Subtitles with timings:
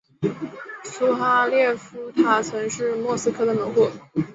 [0.83, 3.87] 苏哈列夫塔曾是莫斯科的门户。